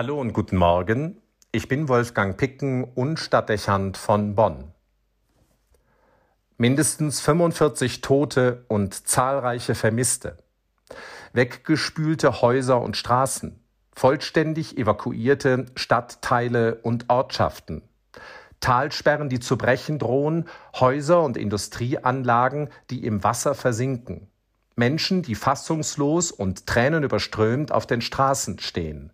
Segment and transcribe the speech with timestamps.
[0.00, 1.20] Hallo und guten Morgen.
[1.50, 4.70] Ich bin Wolfgang Picken und Stadtdechant von Bonn.
[6.56, 10.38] Mindestens 45 Tote und zahlreiche Vermisste.
[11.32, 13.58] Weggespülte Häuser und Straßen.
[13.92, 17.82] Vollständig evakuierte Stadtteile und Ortschaften.
[18.60, 20.44] Talsperren, die zu brechen drohen,
[20.78, 24.28] Häuser und Industrieanlagen, die im Wasser versinken.
[24.76, 29.10] Menschen, die fassungslos und tränenüberströmt auf den Straßen stehen.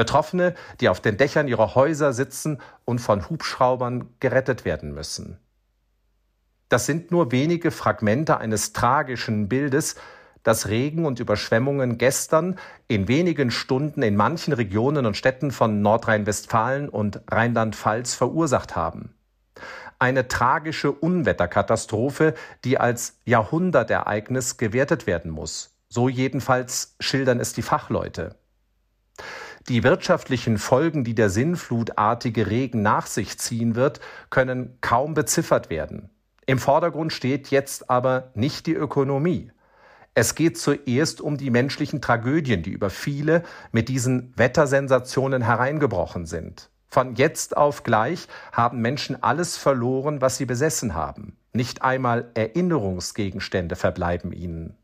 [0.00, 2.56] Betroffene, die auf den Dächern ihrer Häuser sitzen
[2.86, 5.38] und von Hubschraubern gerettet werden müssen.
[6.70, 9.96] Das sind nur wenige Fragmente eines tragischen Bildes,
[10.42, 16.88] das Regen und Überschwemmungen gestern in wenigen Stunden in manchen Regionen und Städten von Nordrhein-Westfalen
[16.88, 19.12] und Rheinland-Pfalz verursacht haben.
[19.98, 22.32] Eine tragische Unwetterkatastrophe,
[22.64, 25.76] die als Jahrhundertereignis gewertet werden muss.
[25.90, 28.39] So jedenfalls schildern es die Fachleute.
[29.70, 36.10] Die wirtschaftlichen Folgen, die der sinnflutartige Regen nach sich ziehen wird, können kaum beziffert werden.
[36.44, 39.52] Im Vordergrund steht jetzt aber nicht die Ökonomie.
[40.12, 46.68] Es geht zuerst um die menschlichen Tragödien, die über viele mit diesen Wettersensationen hereingebrochen sind.
[46.88, 51.36] Von jetzt auf gleich haben Menschen alles verloren, was sie besessen haben.
[51.52, 54.74] Nicht einmal Erinnerungsgegenstände verbleiben ihnen.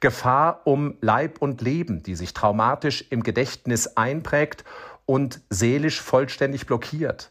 [0.00, 4.64] Gefahr um Leib und Leben, die sich traumatisch im Gedächtnis einprägt
[5.06, 7.30] und seelisch vollständig blockiert.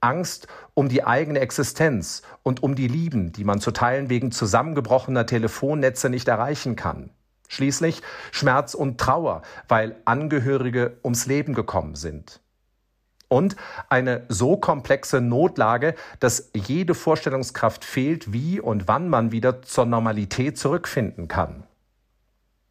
[0.00, 5.26] Angst um die eigene Existenz und um die Lieben, die man zu Teilen wegen zusammengebrochener
[5.26, 7.10] Telefonnetze nicht erreichen kann.
[7.48, 12.40] Schließlich Schmerz und Trauer, weil Angehörige ums Leben gekommen sind.
[13.28, 13.56] Und
[13.88, 20.58] eine so komplexe Notlage, dass jede Vorstellungskraft fehlt, wie und wann man wieder zur Normalität
[20.58, 21.64] zurückfinden kann.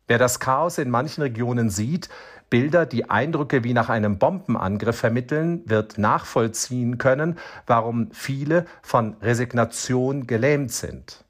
[0.08, 2.10] Wer das Chaos in manchen Regionen sieht,
[2.50, 10.28] Bilder, die Eindrücke wie nach einem Bombenangriff vermitteln, wird nachvollziehen können, warum viele von Resignation
[10.28, 11.24] gelähmt sind.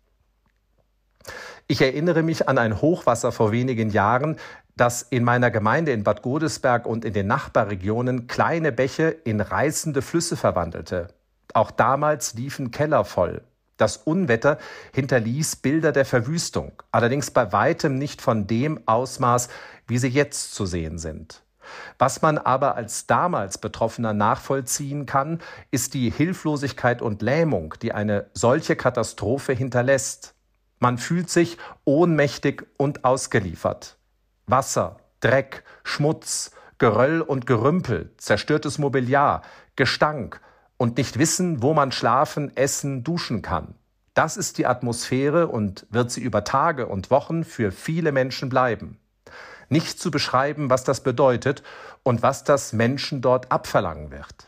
[1.68, 4.38] Ich erinnere mich an ein Hochwasser vor wenigen Jahren,
[4.76, 10.02] das in meiner Gemeinde in Bad Godesberg und in den Nachbarregionen kleine Bäche in reißende
[10.02, 11.08] Flüsse verwandelte.
[11.54, 13.42] Auch damals liefen Keller voll.
[13.78, 14.58] Das Unwetter
[14.94, 19.50] hinterließ Bilder der Verwüstung, allerdings bei weitem nicht von dem Ausmaß,
[19.88, 21.44] wie sie jetzt zu sehen sind.
[21.98, 25.40] Was man aber als damals Betroffener nachvollziehen kann,
[25.72, 30.36] ist die Hilflosigkeit und Lähmung, die eine solche Katastrophe hinterlässt.
[30.80, 33.98] Man fühlt sich ohnmächtig und ausgeliefert.
[34.46, 39.42] Wasser, Dreck, Schmutz, Geröll und Gerümpel, zerstörtes Mobiliar,
[39.76, 40.42] Gestank,
[40.78, 43.76] und nicht wissen, wo man schlafen, essen, duschen kann.
[44.14, 48.98] Das ist die Atmosphäre und wird sie über Tage und Wochen für viele Menschen bleiben.
[49.70, 51.64] Nicht zu beschreiben, was das bedeutet
[52.04, 54.48] und was das Menschen dort abverlangen wird.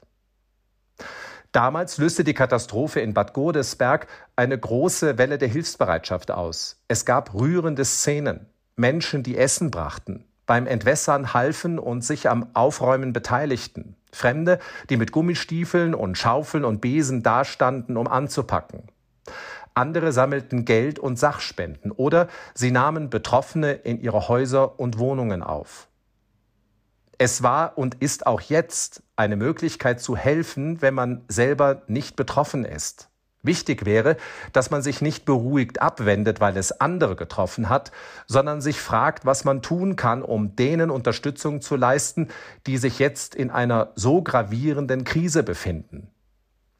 [1.51, 6.77] Damals löste die Katastrophe in Bad Godesberg eine große Welle der Hilfsbereitschaft aus.
[6.87, 8.45] Es gab rührende Szenen,
[8.75, 13.95] Menschen, die Essen brachten, beim Entwässern halfen und sich am Aufräumen beteiligten.
[14.17, 18.83] Fremde, die mit Gummistiefeln und Schaufeln und Besen dastanden, um anzupacken.
[19.73, 25.87] Andere sammelten Geld und Sachspenden oder sie nahmen Betroffene in ihre Häuser und Wohnungen auf.
[27.19, 32.63] Es war und ist auch jetzt eine Möglichkeit zu helfen, wenn man selber nicht betroffen
[32.63, 33.09] ist.
[33.47, 34.17] Wichtig wäre,
[34.53, 37.91] dass man sich nicht beruhigt abwendet, weil es andere getroffen hat,
[38.27, 42.27] sondern sich fragt, was man tun kann, um denen Unterstützung zu leisten,
[42.67, 46.11] die sich jetzt in einer so gravierenden Krise befinden.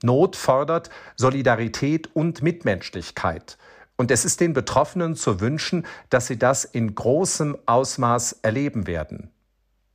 [0.03, 3.57] Not fordert Solidarität und Mitmenschlichkeit.
[3.95, 9.31] Und es ist den Betroffenen zu wünschen, dass sie das in großem Ausmaß erleben werden.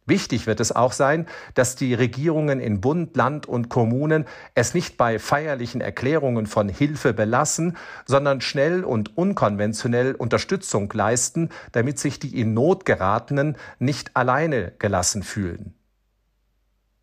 [0.04, 4.96] Wichtig wird es auch sein, dass die Regierungen in Bund, Land und Kommunen es nicht
[4.96, 12.40] bei feierlichen Erklärungen von Hilfe belassen, sondern schnell und unkonventionell Unterstützung leisten, damit sich die
[12.40, 15.74] in Not geratenen nicht alleine gelassen fühlen.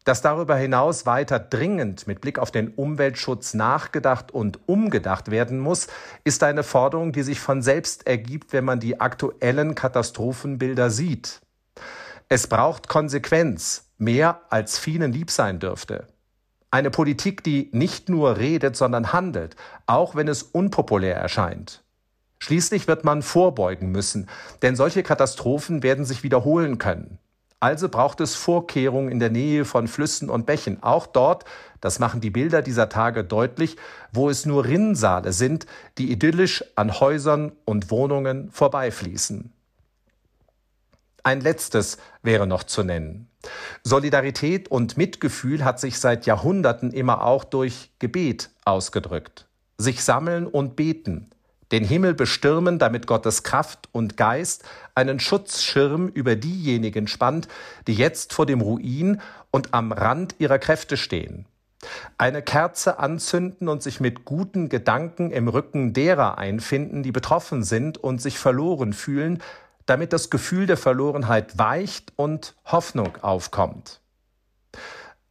[0.04, 5.88] Dass darüber hinaus weiter dringend mit Blick auf den Umweltschutz nachgedacht und umgedacht werden muss,
[6.26, 11.42] ist eine Forderung, die sich von selbst ergibt, wenn man die aktuellen Katastrophenbilder sieht.
[12.32, 16.06] Es braucht Konsequenz, mehr als vielen lieb sein dürfte.
[16.70, 19.56] Eine Politik, die nicht nur redet, sondern handelt,
[19.88, 21.84] auch wenn es unpopulär erscheint.
[22.38, 24.30] Schließlich wird man vorbeugen müssen,
[24.62, 27.18] denn solche Katastrophen werden sich wiederholen können.
[27.60, 31.46] Also braucht es Vorkehrungen in der Nähe von Flüssen und Bächen, auch dort,
[31.82, 33.76] das machen die Bilder dieser Tage deutlich,
[34.14, 35.66] wo es nur Rinnsale sind,
[35.98, 39.52] die idyllisch an Häusern und Wohnungen vorbeifließen.
[41.30, 43.30] Ein letztes wäre noch zu nennen.
[43.84, 49.46] Solidarität und Mitgefühl hat sich seit Jahrhunderten immer auch durch Gebet ausgedrückt.
[49.78, 51.30] Sich sammeln und beten,
[51.72, 54.64] den Himmel bestürmen, damit Gottes Kraft und Geist
[54.96, 57.48] einen Schutzschirm über diejenigen spannt,
[57.86, 59.22] die jetzt vor dem Ruin
[59.52, 61.46] und am Rand ihrer Kräfte stehen.
[62.18, 68.00] Eine Kerze anzünden und sich mit guten Gedanken im Rücken derer einfinden, die betroffen sind
[68.00, 69.44] und sich verloren fühlen,
[69.90, 74.02] damit das Gefühl der Verlorenheit weicht und Hoffnung aufkommt.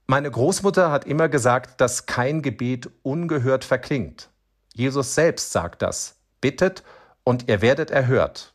[0.07, 4.31] Meine Großmutter hat immer gesagt, dass kein Gebet ungehört verklingt.
[4.73, 6.17] Jesus selbst sagt das.
[6.41, 6.83] Bittet
[7.25, 8.55] und ihr werdet erhört.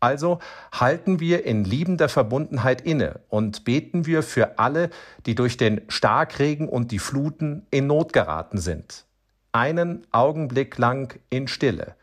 [0.00, 0.40] Also
[0.72, 4.90] halten wir in liebender Verbundenheit inne und beten wir für alle,
[5.26, 9.06] die durch den Starkregen und die Fluten in Not geraten sind.
[9.52, 11.94] Einen Augenblick lang in Stille.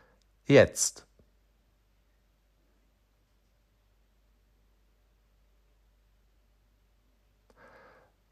[0.46, 1.06] Jetzt.